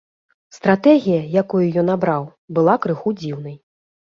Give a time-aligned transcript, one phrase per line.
[0.55, 2.27] Стратэгія, якую ён абраў,
[2.59, 3.55] была крыху дзіўнай.